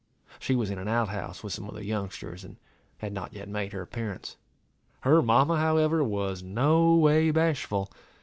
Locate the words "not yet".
3.13-3.47